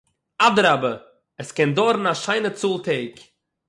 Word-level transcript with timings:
אדרבא, 0.47 0.91
עס 1.39 1.49
קען 1.55 1.69
דויערן 1.77 2.05
אַ 2.11 2.19
שיינע 2.23 2.51
צאָל 2.59 2.75
טעג 2.85 3.13